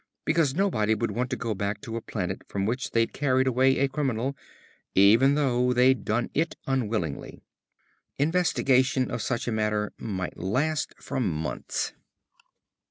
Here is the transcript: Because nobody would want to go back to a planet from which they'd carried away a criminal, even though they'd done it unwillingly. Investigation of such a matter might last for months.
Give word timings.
Because 0.25 0.55
nobody 0.55 0.95
would 0.95 1.11
want 1.11 1.29
to 1.29 1.35
go 1.35 1.53
back 1.53 1.79
to 1.81 1.95
a 1.95 2.01
planet 2.01 2.41
from 2.47 2.65
which 2.65 2.89
they'd 2.89 3.13
carried 3.13 3.45
away 3.45 3.77
a 3.77 3.87
criminal, 3.87 4.35
even 4.95 5.35
though 5.35 5.73
they'd 5.73 6.03
done 6.03 6.31
it 6.33 6.55
unwillingly. 6.65 7.43
Investigation 8.17 9.11
of 9.11 9.21
such 9.21 9.47
a 9.47 9.51
matter 9.51 9.93
might 9.99 10.39
last 10.39 10.95
for 10.99 11.19
months. 11.19 11.93